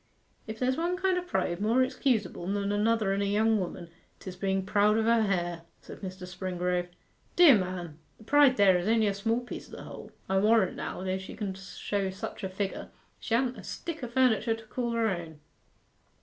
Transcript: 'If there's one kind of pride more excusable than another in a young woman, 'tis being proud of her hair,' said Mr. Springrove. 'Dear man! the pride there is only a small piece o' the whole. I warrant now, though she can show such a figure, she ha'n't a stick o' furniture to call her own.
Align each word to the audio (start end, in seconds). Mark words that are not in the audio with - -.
'If 0.47 0.57
there's 0.57 0.77
one 0.77 0.97
kind 0.97 1.15
of 1.19 1.27
pride 1.27 1.61
more 1.61 1.83
excusable 1.83 2.47
than 2.47 2.71
another 2.71 3.13
in 3.13 3.21
a 3.21 3.25
young 3.25 3.59
woman, 3.59 3.91
'tis 4.19 4.35
being 4.35 4.65
proud 4.65 4.97
of 4.97 5.05
her 5.05 5.21
hair,' 5.21 5.61
said 5.79 5.99
Mr. 5.99 6.25
Springrove. 6.25 6.87
'Dear 7.35 7.55
man! 7.59 7.99
the 8.17 8.23
pride 8.23 8.57
there 8.57 8.79
is 8.79 8.87
only 8.87 9.05
a 9.05 9.13
small 9.13 9.41
piece 9.41 9.71
o' 9.71 9.77
the 9.77 9.83
whole. 9.83 10.11
I 10.27 10.39
warrant 10.39 10.75
now, 10.75 11.03
though 11.03 11.19
she 11.19 11.35
can 11.35 11.53
show 11.53 12.09
such 12.09 12.43
a 12.43 12.49
figure, 12.49 12.89
she 13.19 13.35
ha'n't 13.35 13.59
a 13.59 13.63
stick 13.63 14.03
o' 14.03 14.07
furniture 14.07 14.55
to 14.55 14.63
call 14.65 14.93
her 14.93 15.07
own. 15.07 15.39